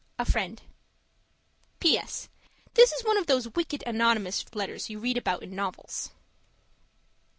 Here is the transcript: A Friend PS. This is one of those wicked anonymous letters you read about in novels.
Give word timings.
A 0.17 0.25
Friend 0.25 0.59
PS. 1.79 2.27
This 2.73 2.91
is 2.91 3.03
one 3.05 3.17
of 3.19 3.27
those 3.27 3.49
wicked 3.53 3.83
anonymous 3.85 4.43
letters 4.55 4.89
you 4.89 4.97
read 4.97 5.15
about 5.15 5.43
in 5.43 5.53
novels. 5.53 6.09